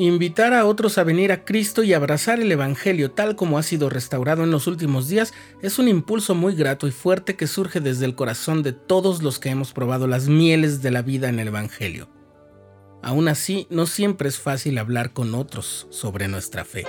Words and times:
Invitar 0.00 0.54
a 0.54 0.64
otros 0.64 0.96
a 0.96 1.02
venir 1.02 1.32
a 1.32 1.44
Cristo 1.44 1.82
y 1.82 1.92
abrazar 1.92 2.38
el 2.38 2.52
Evangelio 2.52 3.10
tal 3.10 3.34
como 3.34 3.58
ha 3.58 3.64
sido 3.64 3.90
restaurado 3.90 4.44
en 4.44 4.52
los 4.52 4.68
últimos 4.68 5.08
días 5.08 5.34
es 5.60 5.80
un 5.80 5.88
impulso 5.88 6.36
muy 6.36 6.54
grato 6.54 6.86
y 6.86 6.92
fuerte 6.92 7.34
que 7.34 7.48
surge 7.48 7.80
desde 7.80 8.04
el 8.04 8.14
corazón 8.14 8.62
de 8.62 8.72
todos 8.72 9.24
los 9.24 9.40
que 9.40 9.48
hemos 9.48 9.72
probado 9.72 10.06
las 10.06 10.28
mieles 10.28 10.82
de 10.82 10.92
la 10.92 11.02
vida 11.02 11.28
en 11.28 11.40
el 11.40 11.48
Evangelio. 11.48 12.08
Aún 13.02 13.26
así, 13.26 13.66
no 13.70 13.86
siempre 13.86 14.28
es 14.28 14.38
fácil 14.38 14.78
hablar 14.78 15.12
con 15.12 15.34
otros 15.34 15.88
sobre 15.90 16.28
nuestra 16.28 16.64
fe. 16.64 16.84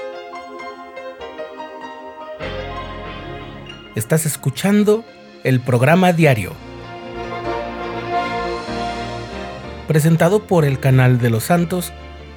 Estás 3.96 4.28
escuchando 4.28 5.04
el 5.44 5.62
programa 5.62 6.14
diario, 6.14 6.54
presentado 9.88 10.46
por 10.46 10.64
el 10.64 10.80
canal 10.80 11.18
de 11.18 11.32
los 11.32 11.46
santos 11.46 11.92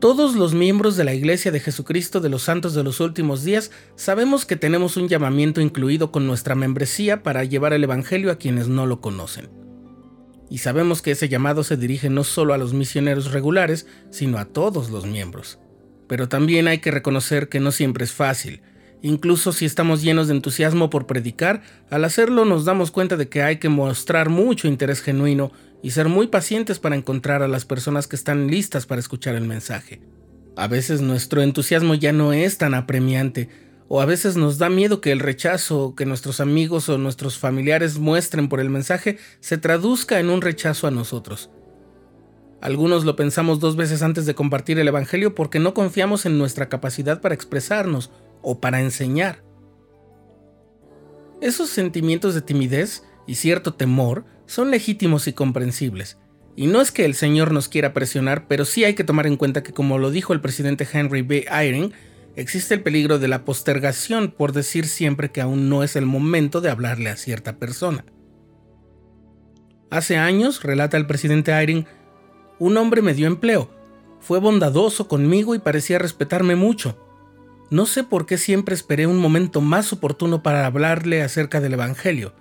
Todos 0.00 0.36
los 0.36 0.54
miembros 0.54 0.96
de 0.96 1.02
la 1.02 1.12
Iglesia 1.12 1.50
de 1.50 1.58
Jesucristo 1.58 2.20
de 2.20 2.28
los 2.28 2.42
Santos 2.42 2.72
de 2.72 2.84
los 2.84 3.00
Últimos 3.00 3.42
Días 3.42 3.72
sabemos 3.96 4.46
que 4.46 4.54
tenemos 4.54 4.96
un 4.96 5.08
llamamiento 5.08 5.60
incluido 5.60 6.12
con 6.12 6.24
nuestra 6.24 6.54
membresía 6.54 7.24
para 7.24 7.42
llevar 7.42 7.72
el 7.72 7.82
Evangelio 7.82 8.30
a 8.30 8.36
quienes 8.36 8.68
no 8.68 8.86
lo 8.86 9.00
conocen. 9.00 9.50
Y 10.48 10.58
sabemos 10.58 11.02
que 11.02 11.10
ese 11.10 11.28
llamado 11.28 11.64
se 11.64 11.76
dirige 11.76 12.10
no 12.10 12.22
solo 12.22 12.54
a 12.54 12.58
los 12.58 12.74
misioneros 12.74 13.32
regulares, 13.32 13.88
sino 14.10 14.38
a 14.38 14.44
todos 14.44 14.90
los 14.90 15.04
miembros. 15.04 15.58
Pero 16.06 16.28
también 16.28 16.68
hay 16.68 16.78
que 16.78 16.92
reconocer 16.92 17.48
que 17.48 17.58
no 17.58 17.72
siempre 17.72 18.04
es 18.04 18.12
fácil. 18.12 18.62
Incluso 19.02 19.52
si 19.52 19.64
estamos 19.64 20.02
llenos 20.02 20.26
de 20.26 20.34
entusiasmo 20.34 20.90
por 20.90 21.06
predicar, 21.06 21.62
al 21.90 22.04
hacerlo 22.04 22.44
nos 22.44 22.64
damos 22.64 22.90
cuenta 22.90 23.16
de 23.16 23.28
que 23.28 23.42
hay 23.42 23.58
que 23.58 23.68
mostrar 23.68 24.28
mucho 24.28 24.66
interés 24.66 25.00
genuino 25.00 25.52
y 25.82 25.92
ser 25.92 26.08
muy 26.08 26.26
pacientes 26.26 26.80
para 26.80 26.96
encontrar 26.96 27.42
a 27.42 27.48
las 27.48 27.64
personas 27.64 28.08
que 28.08 28.16
están 28.16 28.48
listas 28.48 28.86
para 28.86 29.00
escuchar 29.00 29.36
el 29.36 29.46
mensaje. 29.46 30.00
A 30.56 30.66
veces 30.66 31.00
nuestro 31.00 31.42
entusiasmo 31.42 31.94
ya 31.94 32.12
no 32.12 32.32
es 32.32 32.58
tan 32.58 32.74
apremiante, 32.74 33.48
o 33.86 34.00
a 34.00 34.04
veces 34.04 34.36
nos 34.36 34.58
da 34.58 34.68
miedo 34.68 35.00
que 35.00 35.12
el 35.12 35.20
rechazo 35.20 35.94
que 35.94 36.04
nuestros 36.04 36.40
amigos 36.40 36.88
o 36.88 36.98
nuestros 36.98 37.38
familiares 37.38 37.98
muestren 37.98 38.48
por 38.48 38.58
el 38.58 38.68
mensaje 38.68 39.18
se 39.40 39.56
traduzca 39.56 40.18
en 40.18 40.28
un 40.28 40.42
rechazo 40.42 40.88
a 40.88 40.90
nosotros. 40.90 41.50
Algunos 42.60 43.04
lo 43.04 43.14
pensamos 43.14 43.60
dos 43.60 43.76
veces 43.76 44.02
antes 44.02 44.26
de 44.26 44.34
compartir 44.34 44.80
el 44.80 44.88
Evangelio 44.88 45.34
porque 45.34 45.60
no 45.60 45.74
confiamos 45.74 46.26
en 46.26 46.38
nuestra 46.38 46.68
capacidad 46.68 47.20
para 47.20 47.36
expresarnos 47.36 48.10
o 48.42 48.60
para 48.60 48.80
enseñar. 48.80 49.44
Esos 51.40 51.68
sentimientos 51.68 52.34
de 52.34 52.42
timidez 52.42 53.04
y 53.26 53.36
cierto 53.36 53.74
temor 53.74 54.24
son 54.46 54.70
legítimos 54.70 55.28
y 55.28 55.32
comprensibles. 55.32 56.18
Y 56.56 56.66
no 56.66 56.80
es 56.80 56.90
que 56.90 57.04
el 57.04 57.14
Señor 57.14 57.52
nos 57.52 57.68
quiera 57.68 57.94
presionar, 57.94 58.48
pero 58.48 58.64
sí 58.64 58.84
hay 58.84 58.94
que 58.94 59.04
tomar 59.04 59.26
en 59.28 59.36
cuenta 59.36 59.62
que 59.62 59.72
como 59.72 59.98
lo 59.98 60.10
dijo 60.10 60.32
el 60.32 60.40
presidente 60.40 60.88
Henry 60.90 61.22
B. 61.22 61.46
Eyring, 61.48 61.92
existe 62.34 62.74
el 62.74 62.82
peligro 62.82 63.20
de 63.20 63.28
la 63.28 63.44
postergación 63.44 64.32
por 64.32 64.52
decir 64.52 64.86
siempre 64.86 65.30
que 65.30 65.40
aún 65.40 65.68
no 65.68 65.84
es 65.84 65.94
el 65.94 66.06
momento 66.06 66.60
de 66.60 66.70
hablarle 66.70 67.10
a 67.10 67.16
cierta 67.16 67.58
persona. 67.58 68.04
Hace 69.90 70.16
años, 70.16 70.62
relata 70.62 70.96
el 70.96 71.06
presidente 71.06 71.52
Eyring, 71.52 71.86
un 72.58 72.76
hombre 72.76 73.02
me 73.02 73.14
dio 73.14 73.28
empleo, 73.28 73.70
fue 74.20 74.40
bondadoso 74.40 75.06
conmigo 75.08 75.54
y 75.54 75.60
parecía 75.60 75.98
respetarme 75.98 76.56
mucho. 76.56 77.07
No 77.70 77.86
sé 77.86 78.04
por 78.04 78.26
qué 78.26 78.38
siempre 78.38 78.74
esperé 78.74 79.06
un 79.06 79.18
momento 79.18 79.60
más 79.60 79.92
oportuno 79.92 80.42
para 80.42 80.66
hablarle 80.66 81.22
acerca 81.22 81.60
del 81.60 81.74
Evangelio, 81.74 82.32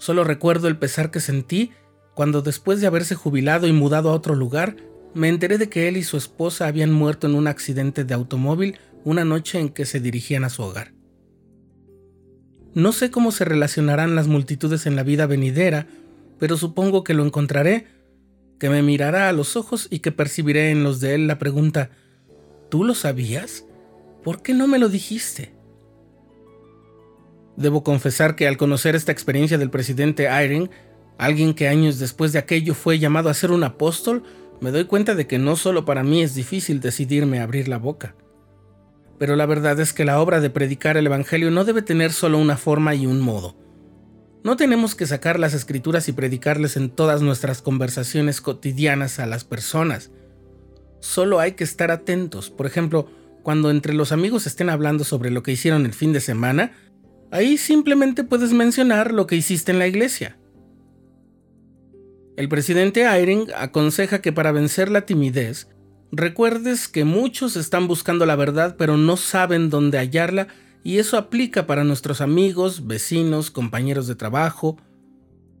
Solo 0.00 0.24
recuerdo 0.24 0.66
el 0.66 0.78
pesar 0.78 1.10
que 1.10 1.20
sentí 1.20 1.72
cuando 2.14 2.40
después 2.40 2.80
de 2.80 2.86
haberse 2.86 3.14
jubilado 3.14 3.66
y 3.66 3.72
mudado 3.72 4.08
a 4.08 4.14
otro 4.14 4.34
lugar, 4.34 4.76
me 5.12 5.28
enteré 5.28 5.58
de 5.58 5.68
que 5.68 5.88
él 5.88 5.98
y 5.98 6.04
su 6.04 6.16
esposa 6.16 6.66
habían 6.66 6.90
muerto 6.90 7.26
en 7.26 7.34
un 7.34 7.46
accidente 7.46 8.04
de 8.04 8.14
automóvil 8.14 8.78
una 9.04 9.26
noche 9.26 9.58
en 9.58 9.68
que 9.68 9.84
se 9.84 10.00
dirigían 10.00 10.44
a 10.44 10.48
su 10.48 10.62
hogar. 10.62 10.94
No 12.72 12.92
sé 12.92 13.10
cómo 13.10 13.30
se 13.30 13.44
relacionarán 13.44 14.14
las 14.14 14.26
multitudes 14.26 14.86
en 14.86 14.96
la 14.96 15.02
vida 15.02 15.26
venidera, 15.26 15.86
pero 16.38 16.56
supongo 16.56 17.04
que 17.04 17.12
lo 17.12 17.22
encontraré, 17.26 17.86
que 18.58 18.70
me 18.70 18.82
mirará 18.82 19.28
a 19.28 19.32
los 19.34 19.54
ojos 19.54 19.86
y 19.90 19.98
que 19.98 20.12
percibiré 20.12 20.70
en 20.70 20.82
los 20.82 21.00
de 21.00 21.14
él 21.14 21.26
la 21.26 21.38
pregunta, 21.38 21.90
¿tú 22.70 22.84
lo 22.84 22.94
sabías? 22.94 23.66
¿Por 24.22 24.42
qué 24.42 24.54
no 24.54 24.66
me 24.66 24.78
lo 24.78 24.88
dijiste? 24.88 25.52
Debo 27.56 27.82
confesar 27.82 28.36
que 28.36 28.46
al 28.46 28.56
conocer 28.56 28.94
esta 28.94 29.12
experiencia 29.12 29.58
del 29.58 29.70
presidente 29.70 30.26
Eyring, 30.26 30.70
alguien 31.18 31.54
que 31.54 31.68
años 31.68 31.98
después 31.98 32.32
de 32.32 32.38
aquello 32.38 32.74
fue 32.74 32.98
llamado 32.98 33.28
a 33.28 33.34
ser 33.34 33.50
un 33.50 33.64
apóstol, 33.64 34.22
me 34.60 34.70
doy 34.70 34.84
cuenta 34.84 35.14
de 35.14 35.26
que 35.26 35.38
no 35.38 35.56
solo 35.56 35.84
para 35.84 36.02
mí 36.02 36.22
es 36.22 36.34
difícil 36.34 36.80
decidirme 36.80 37.40
a 37.40 37.44
abrir 37.44 37.68
la 37.68 37.78
boca. 37.78 38.14
Pero 39.18 39.36
la 39.36 39.46
verdad 39.46 39.78
es 39.80 39.92
que 39.92 40.04
la 40.04 40.20
obra 40.20 40.40
de 40.40 40.50
predicar 40.50 40.96
el 40.96 41.06
Evangelio 41.06 41.50
no 41.50 41.64
debe 41.64 41.82
tener 41.82 42.12
solo 42.12 42.38
una 42.38 42.56
forma 42.56 42.94
y 42.94 43.06
un 43.06 43.20
modo. 43.20 43.56
No 44.42 44.56
tenemos 44.56 44.94
que 44.94 45.06
sacar 45.06 45.38
las 45.38 45.52
escrituras 45.52 46.08
y 46.08 46.12
predicarles 46.12 46.78
en 46.78 46.88
todas 46.88 47.20
nuestras 47.20 47.60
conversaciones 47.60 48.40
cotidianas 48.40 49.18
a 49.18 49.26
las 49.26 49.44
personas. 49.44 50.10
Solo 51.00 51.40
hay 51.40 51.52
que 51.52 51.64
estar 51.64 51.90
atentos. 51.90 52.48
Por 52.48 52.66
ejemplo, 52.66 53.08
cuando 53.42 53.70
entre 53.70 53.94
los 53.94 54.12
amigos 54.12 54.46
estén 54.46 54.70
hablando 54.70 55.04
sobre 55.04 55.30
lo 55.30 55.42
que 55.42 55.52
hicieron 55.52 55.86
el 55.86 55.92
fin 55.92 56.12
de 56.12 56.20
semana, 56.20 56.72
Ahí 57.32 57.58
simplemente 57.58 58.24
puedes 58.24 58.52
mencionar 58.52 59.12
lo 59.12 59.26
que 59.26 59.36
hiciste 59.36 59.70
en 59.70 59.78
la 59.78 59.86
iglesia. 59.86 60.36
El 62.36 62.48
presidente 62.48 63.02
Eyring 63.02 63.48
aconseja 63.56 64.20
que 64.20 64.32
para 64.32 64.50
vencer 64.50 64.90
la 64.90 65.02
timidez, 65.02 65.68
recuerdes 66.10 66.88
que 66.88 67.04
muchos 67.04 67.56
están 67.56 67.86
buscando 67.86 68.26
la 68.26 68.34
verdad 68.34 68.74
pero 68.76 68.96
no 68.96 69.16
saben 69.16 69.70
dónde 69.70 69.98
hallarla 69.98 70.48
y 70.82 70.98
eso 70.98 71.18
aplica 71.18 71.66
para 71.66 71.84
nuestros 71.84 72.20
amigos, 72.20 72.86
vecinos, 72.86 73.50
compañeros 73.50 74.06
de 74.08 74.16
trabajo, 74.16 74.78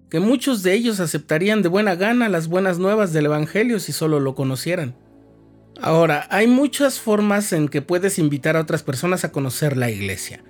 que 0.08 0.18
muchos 0.18 0.64
de 0.64 0.74
ellos 0.74 0.98
aceptarían 0.98 1.62
de 1.62 1.68
buena 1.68 1.94
gana 1.94 2.28
las 2.28 2.48
buenas 2.48 2.78
nuevas 2.78 3.12
del 3.12 3.26
Evangelio 3.26 3.78
si 3.78 3.92
solo 3.92 4.18
lo 4.18 4.34
conocieran. 4.34 4.96
Ahora, 5.82 6.26
hay 6.30 6.46
muchas 6.46 7.00
formas 7.00 7.52
en 7.54 7.68
que 7.68 7.80
puedes 7.80 8.18
invitar 8.18 8.56
a 8.56 8.60
otras 8.60 8.82
personas 8.82 9.24
a 9.24 9.32
conocer 9.32 9.78
la 9.78 9.90
iglesia. 9.90 10.44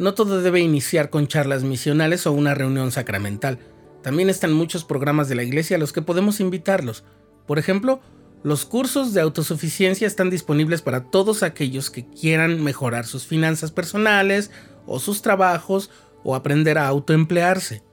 No 0.00 0.14
todo 0.14 0.42
debe 0.42 0.60
iniciar 0.60 1.10
con 1.10 1.28
charlas 1.28 1.62
misionales 1.62 2.26
o 2.26 2.32
una 2.32 2.54
reunión 2.54 2.90
sacramental. 2.90 3.60
También 4.02 4.28
están 4.28 4.52
muchos 4.52 4.84
programas 4.84 5.28
de 5.28 5.36
la 5.36 5.44
iglesia 5.44 5.76
a 5.76 5.78
los 5.78 5.92
que 5.92 6.02
podemos 6.02 6.40
invitarlos. 6.40 7.04
Por 7.46 7.60
ejemplo, 7.60 8.00
los 8.42 8.64
cursos 8.66 9.14
de 9.14 9.20
autosuficiencia 9.20 10.08
están 10.08 10.28
disponibles 10.28 10.82
para 10.82 11.04
todos 11.04 11.44
aquellos 11.44 11.90
que 11.90 12.06
quieran 12.08 12.62
mejorar 12.62 13.06
sus 13.06 13.26
finanzas 13.26 13.70
personales 13.70 14.50
o 14.86 14.98
sus 14.98 15.22
trabajos 15.22 15.88
o 16.24 16.34
aprender 16.34 16.78
a 16.78 16.88
autoemplearse. 16.88 17.84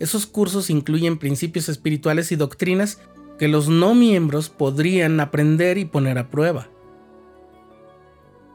Esos 0.00 0.26
cursos 0.26 0.68
incluyen 0.68 1.18
principios 1.18 1.68
espirituales 1.68 2.32
y 2.32 2.36
doctrinas 2.36 3.00
que 3.38 3.48
los 3.48 3.68
no 3.68 3.94
miembros 3.94 4.48
podrían 4.48 5.20
aprender 5.20 5.78
y 5.78 5.84
poner 5.84 6.18
a 6.18 6.30
prueba. 6.30 6.68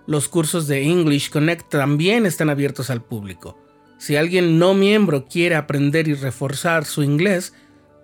Los 0.06 0.28
cursos 0.28 0.68
de 0.68 0.84
English 0.84 1.30
Connect 1.30 1.70
también 1.70 2.26
están 2.26 2.50
abiertos 2.50 2.90
al 2.90 3.02
público. 3.02 3.58
Si 3.98 4.18
alguien 4.18 4.60
no 4.60 4.74
miembro 4.74 5.28
quiere 5.28 5.56
aprender 5.56 6.10
y 6.10 6.14
reforzar 6.14 6.84
su 6.84 7.04
inglés, 7.04 7.54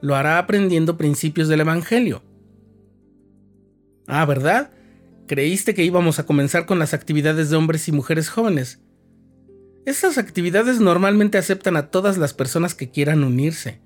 lo 0.02 0.16
hará 0.16 0.38
aprendiendo 0.38 0.98
principios 0.98 1.50
del 1.50 1.60
Evangelio. 1.60 2.24
Ah, 4.08 4.26
¿verdad? 4.26 4.72
Creíste 5.28 5.76
que 5.76 5.84
íbamos 5.84 6.18
a 6.18 6.26
comenzar 6.26 6.66
con 6.66 6.80
las 6.80 6.94
actividades 6.94 7.50
de 7.50 7.58
hombres 7.58 7.88
y 7.90 7.92
mujeres 7.92 8.30
jóvenes. 8.30 8.80
Estas 9.86 10.18
actividades 10.18 10.80
normalmente 10.80 11.38
aceptan 11.38 11.76
a 11.76 11.92
todas 11.92 12.18
las 12.18 12.34
personas 12.34 12.76
que 12.76 12.90
quieran 12.90 13.24
unirse. 13.24 13.82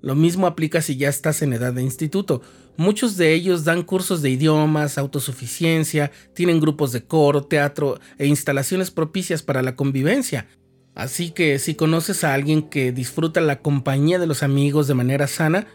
Lo 0.00 0.14
mismo 0.14 0.46
aplica 0.46 0.80
si 0.80 0.96
ya 0.96 1.08
estás 1.08 1.42
en 1.42 1.52
edad 1.52 1.72
de 1.72 1.82
instituto. 1.82 2.42
Muchos 2.76 3.16
de 3.16 3.34
ellos 3.34 3.64
dan 3.64 3.82
cursos 3.82 4.22
de 4.22 4.30
idiomas, 4.30 4.98
autosuficiencia, 4.98 6.12
tienen 6.34 6.60
grupos 6.60 6.92
de 6.92 7.04
coro, 7.04 7.42
teatro 7.42 7.98
e 8.18 8.26
instalaciones 8.26 8.90
propicias 8.90 9.42
para 9.42 9.62
la 9.62 9.74
convivencia. 9.74 10.46
Así 10.94 11.30
que 11.30 11.58
si 11.58 11.74
conoces 11.74 12.24
a 12.24 12.34
alguien 12.34 12.62
que 12.62 12.92
disfruta 12.92 13.40
la 13.40 13.60
compañía 13.60 14.18
de 14.18 14.26
los 14.26 14.42
amigos 14.42 14.86
de 14.86 14.94
manera 14.94 15.26
sana, 15.26 15.66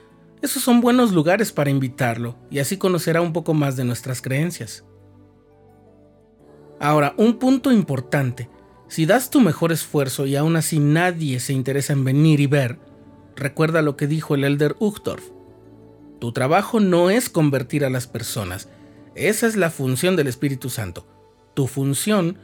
esos 0.42 0.62
son 0.62 0.82
buenos 0.82 1.14
lugares 1.14 1.54
para 1.54 1.70
invitarlo 1.70 2.38
y 2.52 2.60
así 2.60 2.78
conocerá 2.78 3.22
un 3.22 3.32
poco 3.32 3.54
más 3.54 3.78
de 3.78 3.86
nuestras 3.86 4.22
creencias. 4.22 4.84
Ahora, 6.80 7.14
un 7.18 7.40
punto 7.40 7.72
importante. 7.72 8.50
Si 8.90 9.06
das 9.06 9.30
tu 9.30 9.40
mejor 9.40 9.72
esfuerzo 9.72 10.26
y 10.26 10.36
aún 10.36 10.58
así 10.58 10.80
nadie 10.80 11.40
se 11.40 11.54
interesa 11.54 11.94
en 11.94 12.04
venir 12.04 12.42
y 12.42 12.48
ver, 12.48 12.78
recuerda 13.36 13.82
lo 13.82 13.96
que 13.98 14.08
dijo 14.08 14.36
el 14.36 14.44
elder 14.44 14.76
Uchtdorf. 14.80 15.24
Tu 16.20 16.32
trabajo 16.32 16.80
no 16.80 17.10
es 17.10 17.30
convertir 17.30 17.84
a 17.86 17.90
las 17.90 18.08
personas, 18.08 18.70
esa 19.16 19.46
es 19.46 19.56
la 19.56 19.70
función 19.70 20.16
del 20.16 20.28
Espíritu 20.28 20.70
Santo. 20.70 21.06
Tu 21.54 21.68
función 21.68 22.38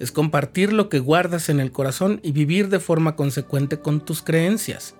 es 0.00 0.10
compartir 0.10 0.72
lo 0.72 0.88
que 0.88 0.98
guardas 0.98 1.48
en 1.48 1.60
el 1.60 1.70
corazón 1.70 2.20
y 2.22 2.32
vivir 2.32 2.68
de 2.68 2.80
forma 2.80 3.14
consecuente 3.14 3.80
con 3.80 4.00
tus 4.00 4.22
creencias. 4.22 4.94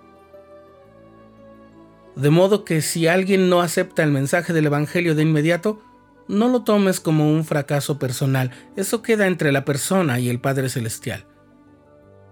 De 2.15 2.31
modo 2.31 2.65
que 2.65 2.81
si 2.81 3.07
alguien 3.09 3.49
no 3.49 3.61
acepta 3.61 4.03
el 4.03 4.13
mensaje 4.13 4.53
del 4.53 4.67
Evangelio 4.67 5.15
de 5.15 5.23
inmediato, 5.23 5.83
no 6.29 6.49
lo 6.49 6.63
tomes 6.63 7.01
como 7.01 7.33
un 7.33 7.45
fracaso 7.45 7.99
personal, 7.99 8.51
eso 8.77 9.03
queda 9.03 9.27
entre 9.27 9.51
la 9.51 9.65
persona 9.65 10.21
y 10.21 10.29
el 10.29 10.41
Padre 10.41 10.69
Celestial. 10.69 11.27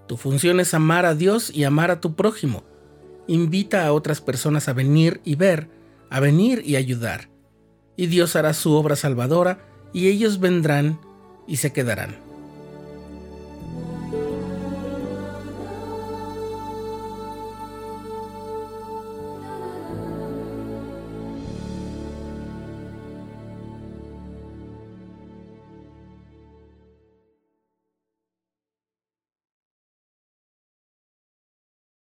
Tu 0.07 0.17
función 0.17 0.61
es 0.61 0.75
amar 0.75 1.07
a 1.07 1.15
Dios 1.15 1.51
y 1.51 1.65
amar 1.65 1.91
a 1.91 2.01
tu 2.01 2.15
prójimo. 2.15 2.65
Invita 3.33 3.87
a 3.87 3.95
otras 3.95 4.21
personas 4.21 4.69
a 4.69 4.75
venir 4.75 5.23
y 5.25 5.37
ver, 5.37 5.71
a 6.11 6.21
venir 6.21 6.63
y 6.67 6.77
ayudar. 6.77 7.31
Y 7.97 8.09
Dios 8.09 8.37
hará 8.37 8.53
su 8.53 8.75
obra 8.75 8.95
salvadora 8.95 9.65
y 9.95 10.09
ellos 10.09 10.39
vendrán 10.39 11.01
y 11.47 11.57
se 11.57 11.73
quedarán. 11.73 12.32